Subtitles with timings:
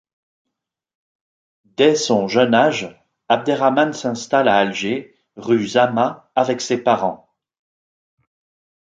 [1.77, 7.29] Dès son jeune âge, Abderrahmane s'installe à Alger, rue Zama, avec ses parents.